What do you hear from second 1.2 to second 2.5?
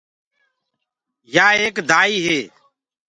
يآ ايڪ دآئي هي۔